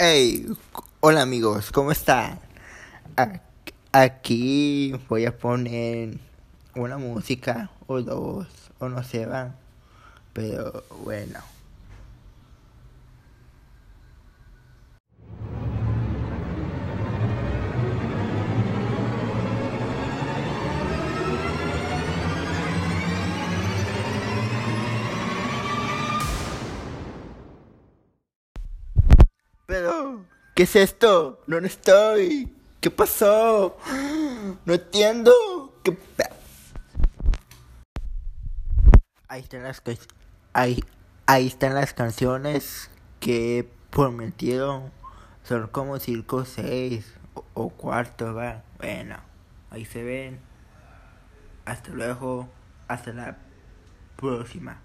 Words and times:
Hey, 0.00 0.46
hola 1.00 1.22
amigos, 1.22 1.72
¿cómo 1.72 1.90
están? 1.90 2.38
Aquí 3.90 4.92
voy 5.08 5.26
a 5.26 5.36
poner 5.36 6.18
una 6.76 6.98
música 6.98 7.72
o 7.88 8.00
dos, 8.00 8.46
o 8.78 8.88
no 8.88 9.02
sé, 9.02 9.26
va. 9.26 9.56
Pero 10.32 10.84
bueno. 11.02 11.40
Pero, 29.68 30.24
¿qué 30.54 30.62
es 30.62 30.76
esto? 30.76 31.42
No, 31.46 31.58
estoy. 31.58 32.50
¿Qué 32.80 32.90
pasó? 32.90 33.76
No 34.64 34.72
entiendo. 34.72 35.30
¿Qué... 35.84 35.94
Ahí 39.28 39.42
están 39.42 39.64
las 39.64 39.82
ahí, 40.54 40.82
ahí 41.26 41.46
están 41.46 41.74
las 41.74 41.92
canciones 41.92 42.90
que 43.20 43.58
he 43.58 43.64
prometido. 43.90 44.90
Son 45.44 45.68
como 45.68 45.98
circo 45.98 46.46
6 46.46 47.04
o, 47.34 47.44
o 47.52 47.68
cuarto, 47.68 48.32
va. 48.32 48.62
Bueno, 48.78 49.18
ahí 49.68 49.84
se 49.84 50.02
ven. 50.02 50.40
Hasta 51.66 51.90
luego. 51.90 52.48
Hasta 52.88 53.12
la 53.12 53.36
próxima. 54.16 54.80